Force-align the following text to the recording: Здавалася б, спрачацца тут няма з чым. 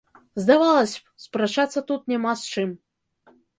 Здавалася 0.43 0.95
б, 0.95 1.03
спрачацца 1.25 1.85
тут 1.93 2.01
няма 2.15 2.35
з 2.47 2.51
чым. 2.55 2.69